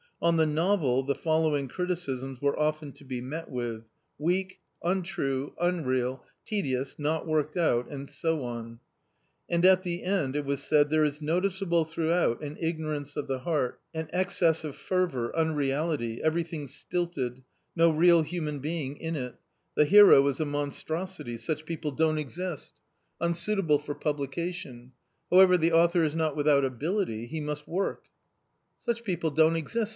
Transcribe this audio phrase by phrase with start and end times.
[0.19, 3.85] On the novel the following criticisms were often to be met with:"
[4.19, 8.79] weak, untrue, unreal, tedious, not worked out" and so on,
[9.49, 13.27] and at the end it was said "there is notice able throughout an ignorance of
[13.27, 17.43] the heart, an excess of fervour, unreality, everything stilted,
[17.75, 19.35] no real human being in it—
[19.77, 22.73] the hero is a monstrosity— such people don't exist—
[23.21, 24.91] A COMMON STORY 101 unsuitable for publication!
[25.31, 28.03] However, the author is not without ability; he must work!"
[28.85, 29.89] "Such people don't exist!